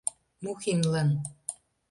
[0.43, 1.09] МУХИНЛАН